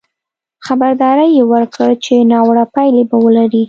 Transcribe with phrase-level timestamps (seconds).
[0.65, 3.59] خبرداری یې ورکړ چې ناوړه پایلې به ولري.